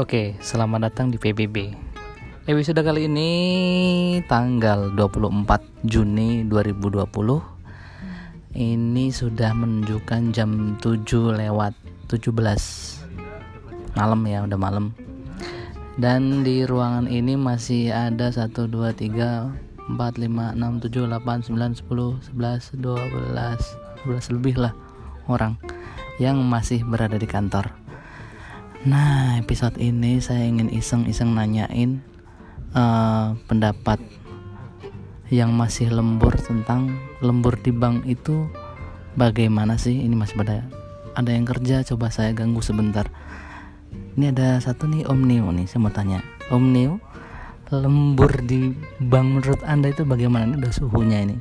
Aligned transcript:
Oke, 0.00 0.32
selamat 0.40 0.88
datang 0.88 1.12
di 1.12 1.20
PBB. 1.20 1.76
Episode 2.48 2.80
kali 2.80 3.04
ini 3.04 3.32
tanggal 4.24 4.88
24 4.96 5.60
Juni 5.84 6.40
2020. 6.48 7.04
Ini 8.56 9.04
sudah 9.12 9.52
menunjukkan 9.52 10.32
jam 10.32 10.80
7 10.80 11.36
lewat 11.36 11.76
17 12.08 12.32
malam 13.92 14.24
ya, 14.24 14.40
udah 14.48 14.56
malam. 14.56 14.96
Dan 16.00 16.48
di 16.48 16.64
ruangan 16.64 17.04
ini 17.04 17.36
masih 17.36 17.92
ada 17.92 18.32
1 18.32 18.56
2 18.56 18.96
3 18.96 19.04
4 19.04 20.00
5 20.00 20.00
6 20.00 20.80
7 20.80 21.12
8 21.12 21.52
9 21.52 21.76
10 21.76 22.40
11 22.40 22.72
12 22.80 23.36
12 24.08 24.32
lebih 24.32 24.64
lah 24.64 24.72
orang 25.28 25.60
yang 26.16 26.40
masih 26.40 26.88
berada 26.88 27.20
di 27.20 27.28
kantor. 27.28 27.79
Nah, 28.80 29.36
episode 29.36 29.76
ini 29.76 30.24
saya 30.24 30.48
ingin 30.48 30.72
iseng-iseng 30.72 31.36
nanyain 31.36 32.00
uh, 32.72 33.36
pendapat 33.44 34.00
yang 35.28 35.52
masih 35.52 35.92
lembur 35.92 36.32
tentang 36.40 36.96
lembur 37.20 37.60
di 37.60 37.76
bank 37.76 38.08
itu 38.08 38.48
bagaimana 39.20 39.76
sih? 39.76 40.00
Ini 40.00 40.16
masih 40.16 40.32
pada 40.40 40.64
ada 41.12 41.28
yang 41.28 41.44
kerja, 41.44 41.84
coba 41.92 42.08
saya 42.08 42.32
ganggu 42.32 42.64
sebentar. 42.64 43.04
Ini 44.16 44.32
ada 44.32 44.56
satu 44.64 44.88
nih 44.88 45.04
Om 45.04 45.28
Neo 45.28 45.52
nih, 45.52 45.68
saya 45.68 45.84
mau 45.84 45.92
tanya. 45.92 46.24
Om 46.48 46.64
Neo, 46.72 47.04
lembur 47.68 48.32
di 48.48 48.72
bank 48.96 49.44
menurut 49.44 49.60
Anda 49.68 49.92
itu 49.92 50.08
bagaimana? 50.08 50.48
Ini 50.48 50.56
udah 50.56 50.72
suhunya 50.72 51.28
ini. 51.28 51.36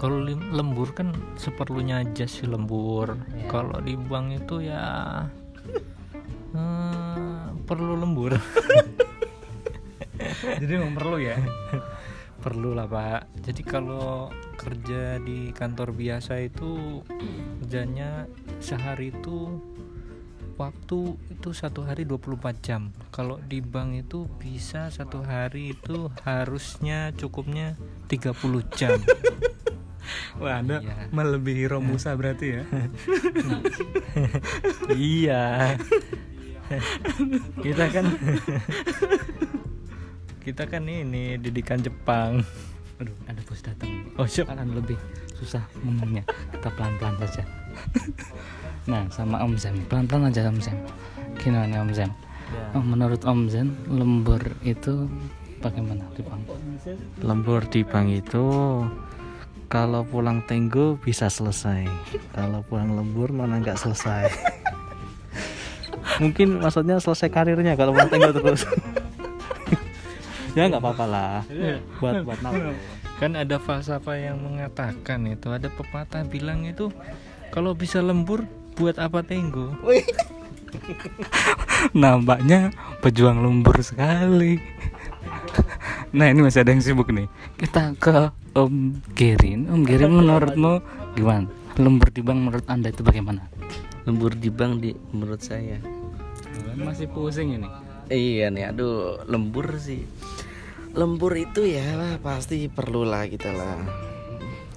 Kalau 0.00 0.24
lembur 0.24 0.96
kan 0.96 1.12
seperlunya 1.36 2.00
aja 2.00 2.24
sih 2.24 2.48
lembur. 2.48 3.20
Iya. 3.28 3.44
Kalau 3.52 3.76
di 3.84 3.92
bank 3.92 4.40
itu 4.40 4.72
ya 4.72 4.80
eh, 6.56 7.46
perlu 7.66 7.94
lembur. 7.98 8.34
Jadi 10.60 10.72
memang 10.76 10.94
perlu 10.96 11.16
ya. 11.20 11.36
perlu 12.40 12.78
lah 12.78 12.86
pak. 12.86 13.42
Jadi 13.42 13.62
kalau 13.66 14.30
kerja 14.54 15.18
di 15.18 15.50
kantor 15.50 15.90
biasa 15.90 16.38
itu 16.46 17.02
kerjanya 17.62 18.30
sehari 18.62 19.10
itu 19.10 19.58
waktu 20.56 21.20
itu 21.28 21.52
satu 21.52 21.84
hari 21.84 22.08
24 22.08 22.64
jam 22.64 22.88
kalau 23.12 23.36
di 23.44 23.60
bank 23.60 24.08
itu 24.08 24.24
bisa 24.40 24.88
satu 24.88 25.20
hari 25.20 25.76
itu 25.76 26.08
harusnya 26.24 27.12
cukupnya 27.12 27.76
30 28.08 28.32
jam 28.72 28.96
Wah, 30.36 30.60
Anda 30.60 30.84
Iya. 30.84 31.08
melebihi 31.10 31.64
Romusa 31.66 32.12
berarti 32.12 32.46
ya. 32.60 32.62
iya. 34.92 35.44
Kita 37.64 37.84
kan 37.88 38.06
kita 40.42 40.62
kan 40.66 40.82
ini 40.82 41.38
didikan 41.38 41.78
Jepang. 41.78 42.42
Aduh, 42.96 43.14
ada 43.28 43.38
bos 43.44 43.60
datang. 43.60 43.90
oh 44.16 44.24
siap 44.24 44.50
akan 44.50 44.74
lebih 44.74 44.96
susah 45.34 45.62
ngomongnya. 45.82 46.22
Kita 46.54 46.68
pelan-pelan 46.72 47.14
saja. 47.22 47.42
Nah 48.86 49.02
sama 49.10 49.42
Om 49.42 49.58
Zen. 49.58 49.74
Pelan-pelan 49.90 50.30
aja 50.30 50.46
Om 50.46 50.62
Zen. 50.62 50.78
Gimana 51.42 51.82
Om 51.82 51.90
Zen? 51.90 52.10
Oh, 52.70 52.78
menurut 52.78 53.18
Om 53.26 53.50
Zen 53.50 53.74
lembur 53.90 54.38
itu 54.62 55.10
bagaimana 55.58 56.06
di 56.14 56.22
Bang? 56.22 56.38
Lembur 57.18 57.66
di 57.66 57.82
bank 57.82 58.06
itu 58.14 58.46
kalau 59.66 60.06
pulang 60.06 60.42
tenggo 60.46 60.98
bisa 61.02 61.26
selesai. 61.26 61.86
Kalau 62.34 62.62
pulang 62.66 62.94
lembur 62.94 63.34
mana 63.34 63.58
nggak 63.58 63.78
selesai. 63.78 64.30
Mungkin 66.22 66.62
maksudnya 66.62 67.02
selesai 67.02 67.28
karirnya 67.28 67.74
kalau 67.74 67.92
pulang 67.92 68.10
tenggo 68.10 68.30
terus 68.32 68.62
ya 70.56 70.70
nggak 70.70 70.80
apa-apa 70.80 71.04
lah. 71.04 71.36
Buat 71.98 72.24
buat 72.24 72.40
nafas 72.40 72.78
kan 73.16 73.32
ada 73.32 73.56
falsafah 73.56 74.16
yang 74.20 74.36
mengatakan 74.44 75.24
itu 75.24 75.48
ada 75.48 75.72
pepatah 75.72 76.28
bilang 76.28 76.68
itu 76.68 76.92
kalau 77.48 77.72
bisa 77.72 78.04
lembur 78.04 78.44
buat 78.76 79.00
apa 79.00 79.24
tenggo? 79.24 79.72
Nampaknya 81.96 82.72
pejuang 83.00 83.40
lembur 83.40 83.80
sekali 83.80 84.60
nah 86.16 86.32
ini 86.32 86.40
masih 86.40 86.64
ada 86.64 86.72
yang 86.72 86.80
sibuk 86.80 87.12
nih. 87.12 87.28
Kita 87.60 87.92
ke 88.00 88.32
Om 88.56 89.04
Gerin. 89.12 89.68
Om 89.68 89.84
Gerin 89.84 90.16
menurutmu 90.16 90.80
gimana? 91.12 91.44
Lembur 91.76 92.08
di 92.08 92.24
bank 92.24 92.38
menurut 92.40 92.64
anda 92.72 92.88
itu 92.88 93.04
bagaimana? 93.04 93.44
Lembur 94.08 94.32
di 94.32 94.48
bank 94.48 94.80
di 94.80 94.96
menurut 95.12 95.44
saya. 95.44 95.76
Masih 96.72 97.12
pusing 97.12 97.60
ini. 97.60 97.68
Iya 98.08 98.48
nih 98.48 98.72
aduh 98.72 99.28
lembur 99.28 99.76
sih. 99.76 100.08
Lembur 100.96 101.36
itu 101.36 101.68
ya 101.68 101.84
lah 101.92 102.16
pasti 102.24 102.64
perlu 102.72 103.04
lah 103.04 103.28
kita 103.28 103.52
lah. 103.52 103.76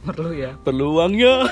Perlu 0.04 0.36
ya? 0.36 0.60
Perlu 0.60 1.00
uangnya. 1.00 1.48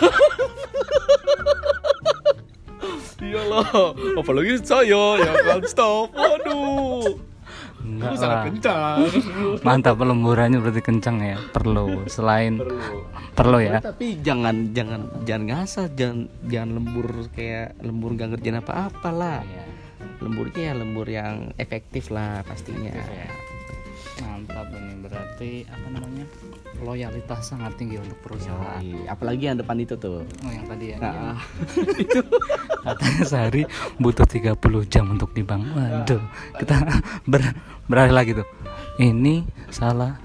Iyalah 3.27 3.91
apalagi 4.15 4.55
saya 4.63 5.19
ya 5.19 5.33
kan 5.43 5.59
stop 5.67 6.15
waduh 6.15 6.86
Enggak 8.13 8.75
lah. 8.77 8.97
Mantap 9.67 9.97
lemburannya 9.97 10.59
berarti 10.61 10.81
kencang 10.81 11.17
ya. 11.19 11.37
Perlu 11.51 12.05
selain 12.07 12.59
perlu, 13.33 13.57
ya. 13.61 13.77
tapi 13.77 14.17
jangan 14.19 14.73
jangan 14.73 15.05
jangan 15.21 15.43
ngasah 15.45 15.87
jangan 15.93 16.25
jangan 16.49 16.69
lembur 16.81 17.07
kayak 17.31 17.77
lembur 17.85 18.17
gak 18.17 18.33
ngerjain 18.33 18.57
apa-apa 18.57 19.09
lah 19.13 19.39
Iya. 19.45 19.63
lemburnya 20.17 20.61
ya 20.65 20.73
lembur 20.73 21.05
yang 21.05 21.53
efektif 21.55 22.09
lah 22.09 22.41
pastinya 22.41 22.89
ya. 22.89 23.29
Mantap 24.17 24.73
ini 24.73 24.93
berarti 24.97 25.51
apa 25.69 25.87
namanya? 25.93 26.25
Loyalitas 26.81 27.53
sangat 27.53 27.77
tinggi 27.77 28.01
untuk 28.01 28.17
perusahaan. 28.21 28.81
Yoi, 28.81 29.05
apalagi 29.05 29.43
yang 29.45 29.57
depan 29.57 29.77
itu 29.77 29.93
tuh 29.93 30.25
Oh, 30.25 30.51
yang 30.51 30.65
tadi 30.65 30.93
ya. 30.93 30.97
Nah, 30.97 31.37
Itu 32.01 32.21
katanya 32.87 33.23
sehari 33.27 33.61
butuh 33.99 34.23
30 34.23 34.55
jam 34.87 35.05
untuk 35.11 35.35
di 35.35 35.43
bank. 35.43 35.63
Waduh, 35.75 36.23
kita 36.61 36.75
ber, 37.27 37.41
beralih 37.91 38.15
lagi 38.15 38.31
tuh. 38.37 38.47
Ini 38.97 39.43
salah 39.67 40.15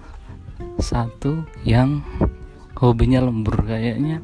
satu 0.79 1.43
yang 1.67 2.01
hobinya 2.79 3.23
lembur 3.23 3.67
kayaknya. 3.67 4.23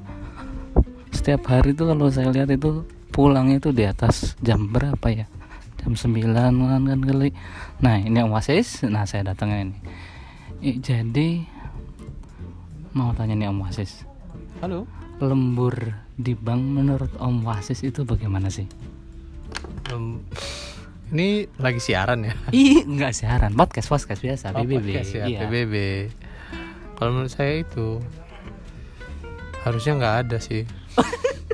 Setiap 1.10 1.50
hari 1.50 1.74
tuh 1.74 1.90
kalau 1.90 2.08
saya 2.08 2.30
lihat 2.30 2.48
itu 2.54 2.86
pulangnya 3.10 3.58
itu 3.58 3.74
di 3.74 3.84
atas 3.84 4.38
jam 4.38 4.70
berapa 4.70 5.06
ya? 5.10 5.26
Jam 5.82 5.98
9 5.98 6.34
kan 6.34 6.82
kan 6.86 7.00
kali. 7.02 7.30
Nah 7.82 7.98
ini 7.98 8.22
Om 8.22 8.34
Wasis 8.34 8.86
nah 8.86 9.02
saya 9.04 9.34
datangnya 9.34 9.70
ini. 9.70 9.76
Ih, 10.58 10.76
jadi 10.82 11.46
mau 12.94 13.14
tanya 13.14 13.38
nih 13.38 13.50
Om 13.50 13.62
Wasis 13.62 14.08
halo? 14.58 14.90
Lembur 15.22 15.94
di 16.18 16.34
bank 16.34 16.58
menurut 16.60 17.14
Om 17.16 17.46
Wasis 17.46 17.86
itu 17.86 18.02
bagaimana 18.02 18.50
sih? 18.50 18.66
ini 21.08 21.48
lagi 21.56 21.80
siaran 21.80 22.20
ya 22.20 22.34
Ih, 22.52 22.84
enggak 22.84 23.16
siaran, 23.16 23.56
podcast 23.56 23.88
podcast 23.88 24.20
biasa, 24.20 24.52
Oh, 24.52 24.60
PBB. 24.60 24.84
podcast 24.84 25.10
ya, 25.14 25.24
Iya. 25.24 25.38
PBB 25.46 25.74
kalau 26.94 27.14
menurut 27.14 27.32
saya 27.32 27.62
itu 27.62 28.02
harusnya 29.62 29.92
nggak 29.96 30.14
ada 30.26 30.38
sih 30.38 30.68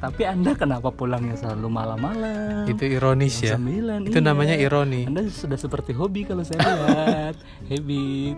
Tapi 0.00 0.22
Anda 0.24 0.56
kenapa 0.56 0.88
pulangnya 0.88 1.36
selalu 1.36 1.68
malam-malam? 1.68 2.64
itu 2.64 2.84
ironis 2.88 3.36
ya 3.38 3.54
Jam 3.54 3.68
9, 3.68 4.08
itu 4.08 4.16
iya. 4.16 4.24
namanya 4.24 4.56
ironi 4.56 5.04
Anda 5.04 5.28
sudah 5.28 5.54
seperti 5.54 5.92
hobi 5.92 6.24
kalau 6.24 6.40
saya 6.40 6.56
lihat. 6.56 7.36
Habit. 7.70 8.36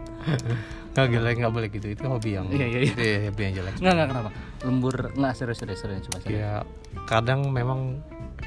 nggak 0.93 1.07
jelek 1.09 1.35
nggak 1.39 1.53
boleh 1.53 1.69
gitu 1.71 1.87
itu 1.89 2.05
hobi 2.05 2.31
yang 2.35 2.47
Iya, 2.49 2.67
iya, 2.67 2.79
iya. 2.79 2.91
itu 2.91 3.01
ya 3.01 3.19
hobi 3.27 3.43
yang 3.43 3.55
jelek 3.57 3.75
Enggak, 3.79 3.93
enggak 3.95 4.09
kenapa? 4.11 4.31
Lembur 4.61 4.95
enggak 5.13 5.33
serius 5.35 5.59
serius 5.59 5.79
serius 5.81 6.03
coba 6.05 6.19
serius. 6.21 6.37
ya 6.37 6.53
kadang 7.07 7.41
memang 7.49 8.03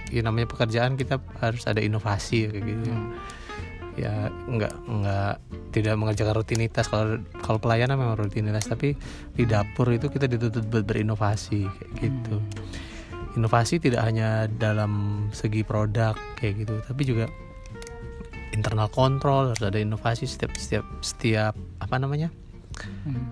ya 0.07 0.21
namanya 0.21 0.45
pekerjaan 0.47 0.93
kita 0.93 1.17
harus 1.39 1.63
ada 1.63 1.79
inovasi 1.79 2.45
kayak 2.47 2.63
gitu 2.63 2.85
Hmm. 2.85 3.09
ya 3.95 4.11
nggak 4.27 4.73
nggak 4.85 5.33
tidak 5.71 5.95
mengerjakan 5.95 6.35
rutinitas 6.35 6.85
kalau 6.85 7.15
kalau 7.39 7.57
pelayanan 7.57 7.95
memang 7.95 8.19
rutinitas 8.19 8.67
tapi 8.67 8.91
di 9.31 9.43
dapur 9.43 9.87
itu 9.89 10.05
kita 10.05 10.27
dituntut 10.27 10.67
buat 10.67 10.83
berinovasi 10.83 11.63
kayak 11.63 11.89
gitu 11.97 12.37
inovasi 13.35 13.79
tidak 13.83 14.01
hanya 14.07 14.47
dalam 14.47 15.27
segi 15.35 15.61
produk 15.61 16.15
kayak 16.39 16.65
gitu 16.65 16.75
tapi 16.87 17.03
juga 17.03 17.27
internal 18.55 18.87
kontrol 18.87 19.51
harus 19.51 19.59
ada 19.59 19.75
inovasi 19.75 20.23
setiap 20.23 20.55
setiap 20.55 20.87
setiap 21.03 21.53
apa 21.83 21.95
namanya? 21.99 22.31
Hmm. 23.03 23.27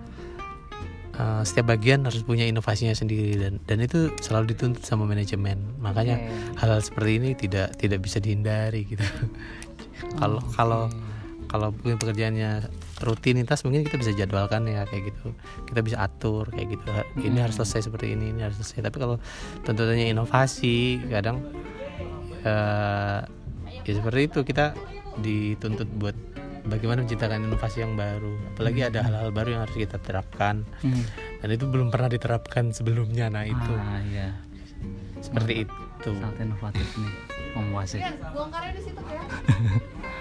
Uh, 1.14 1.46
setiap 1.46 1.70
bagian 1.70 2.02
harus 2.02 2.26
punya 2.26 2.44
inovasinya 2.44 2.90
sendiri 2.90 3.38
dan 3.38 3.62
dan 3.64 3.78
itu 3.80 4.12
selalu 4.20 4.52
dituntut 4.52 4.84
sama 4.84 5.08
manajemen. 5.08 5.56
Makanya 5.80 6.20
hal-hal 6.60 6.84
seperti 6.84 7.10
ini 7.16 7.30
tidak 7.32 7.78
tidak 7.80 8.04
bisa 8.04 8.20
dihindari 8.20 8.84
gitu. 8.84 9.02
Kalau 10.20 10.42
kalau 10.52 10.82
kalau 11.54 11.70
mungkin 11.70 12.02
pekerjaannya 12.02 12.66
rutinitas 13.06 13.62
mungkin 13.62 13.86
kita 13.86 13.94
bisa 13.94 14.10
jadwalkan 14.10 14.66
ya 14.66 14.82
kayak 14.90 15.14
gitu. 15.14 15.30
Kita 15.70 15.86
bisa 15.86 16.02
atur 16.02 16.50
kayak 16.50 16.74
gitu. 16.74 16.82
Ini 17.22 17.46
harus 17.46 17.62
selesai 17.62 17.86
seperti 17.86 18.10
ini 18.10 18.34
ini 18.34 18.42
harus 18.42 18.58
selesai. 18.58 18.90
Tapi 18.90 18.98
kalau 18.98 19.22
tuntutannya 19.62 20.10
inovasi 20.10 20.98
kadang 21.06 21.46
eh, 22.42 23.22
ya 23.86 23.92
seperti 23.94 24.20
itu. 24.26 24.42
Kita 24.42 24.74
dituntut 25.22 25.86
buat 25.94 26.18
bagaimana 26.66 27.06
menciptakan 27.06 27.46
inovasi 27.46 27.86
yang 27.86 27.94
baru. 27.94 28.34
Apalagi 28.58 28.90
ada 28.90 29.06
hal-hal 29.06 29.30
baru 29.30 29.54
yang 29.54 29.62
harus 29.62 29.78
kita 29.78 30.02
terapkan. 30.02 30.66
Hmm. 30.82 31.06
dan 31.38 31.54
itu 31.54 31.70
belum 31.70 31.94
pernah 31.94 32.10
diterapkan 32.10 32.74
sebelumnya. 32.74 33.30
Nah 33.30 33.46
itu. 33.46 33.72
Ah, 33.78 34.02
iya. 34.10 34.34
seperti 35.22 35.70
itu. 35.70 36.10
Sangat 36.18 36.36
inovatif 36.42 36.88
nih, 36.98 37.14
Om 37.54 37.66
Wasit. 37.72 38.02
bongkarnya 38.34 38.76
di 38.76 38.82
situ 38.82 39.00
ya 39.08 39.22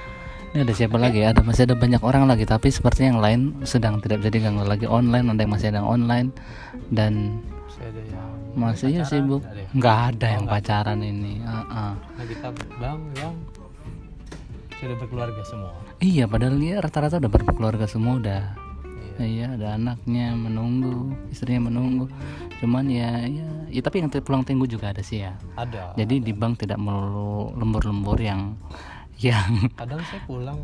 Ini 0.53 0.69
ada 0.69 0.73
siapa 0.77 1.01
lagi? 1.01 1.25
Ada 1.25 1.41
masih 1.41 1.65
ada 1.65 1.73
banyak 1.73 2.01
orang 2.05 2.29
lagi, 2.29 2.45
tapi 2.45 2.69
seperti 2.69 3.09
yang 3.09 3.17
lain 3.17 3.65
sedang 3.65 3.97
tidak 3.97 4.21
bisa 4.21 4.29
diganggu 4.29 4.61
lagi 4.61 4.85
online. 4.85 5.33
Ada 5.33 5.41
yang 5.41 5.51
masih 5.51 5.67
ada 5.73 5.77
yang 5.81 5.89
online 5.89 6.27
dan 6.94 7.41
Masih 7.65 7.83
ada 7.89 8.01
yang 8.05 8.29
masih 8.53 8.89
ya 8.94 9.03
sibuk. 9.09 9.41
nggak 9.73 9.97
ada 9.97 10.13
ya? 10.13 10.13
Ada 10.13 10.27
yang 10.29 10.45
Oh, 10.45 10.51
pacaran 10.53 11.00
ini. 11.01 11.33
Ah, 11.41 11.65
ah. 11.73 11.94
nah 11.97 12.25
kita 12.29 12.47
bang 12.77 13.01
yang 13.17 13.33
sudah 14.77 14.95
berkeluarga 15.00 15.41
semua 15.47 15.71
Iya, 16.03 16.27
padahal 16.29 16.59
dia 16.59 16.75
rata-rata 16.83 17.15
udah 17.17 17.31
berkeluarga 17.31 17.85
semua 17.89 18.13
udah. 18.21 18.44
Iya. 19.17 19.25
Iya, 19.25 19.47
ada 19.57 19.67
anaknya 19.73 20.38
menunggu, 20.38 21.17
istrinya 21.33 21.71
menunggu. 21.73 22.06
Cuman 22.61 22.94
ya, 22.94 23.25
ya, 23.25 23.47
ya 23.73 23.81
tapi 23.81 24.06
yang 24.06 24.13
pulang 24.21 24.45
tunggu 24.45 24.69
juga 24.69 24.94
ada 24.94 25.01
sih 25.01 25.25
ya. 25.25 25.33
ada 25.57 25.97
Jadi 25.97 26.21
di 26.21 26.33
bank 26.35 26.61
tidak 26.61 26.77
melulu 26.77 27.57
lembur-lembur 27.57 28.21
yang 28.21 28.53
yang 29.18 29.69
kadang 29.74 30.01
saya 30.04 30.21
pulang 30.24 30.60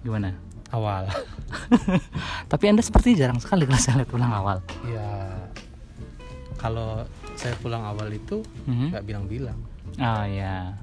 gimana? 0.00 0.32
awal 0.70 1.06
Tapi 2.50 2.64
anda 2.66 2.80
seperti 2.80 3.14
jarang 3.14 3.38
sekali 3.38 3.62
kalau 3.62 3.78
saya 3.78 3.94
lihat 3.96 4.10
pulang 4.10 4.28
awal. 4.28 4.58
ya 4.84 5.08
kalau 6.56 7.04
saya 7.34 7.54
pulang 7.58 7.82
awal 7.82 8.08
itu 8.08 8.40
Mhm. 8.64 8.90
nggak 8.90 9.04
bilang-bilang 9.04 9.58
Oh 9.94 10.24
ya, 10.24 10.74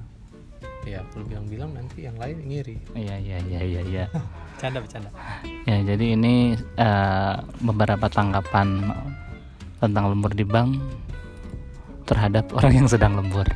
ya 0.82 1.04
kalau 1.06 1.24
bilang-bilang 1.26 1.70
nanti 1.70 2.06
yang 2.06 2.16
lain 2.16 2.38
ngiri 2.40 2.76
iya 2.94 3.16
iya 3.16 3.38
iya 3.42 3.60
iya. 3.60 3.80
iya. 3.82 4.04
bercanda 4.54 4.78
bercanda 4.80 5.10
Ya 5.62 5.76
jadi 5.84 6.06
ini 6.14 6.34
eh, 6.56 7.34
beberapa 7.60 8.06
tanggapan 8.06 8.88
tentang 9.76 10.04
lembur 10.08 10.30
di 10.30 10.42
bank 10.42 10.78
terhadap 12.02 12.50
orang 12.52 12.72
yang 12.74 12.88
sedang 12.88 13.14
lembur. 13.14 13.46